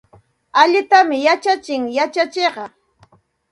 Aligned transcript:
Allintam 0.61 1.07
yachachin 1.25 1.83
yachachiqqa. 1.97 2.65